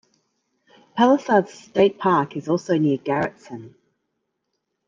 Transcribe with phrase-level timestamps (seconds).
[0.97, 3.75] Palisades State Park is also near Garretson.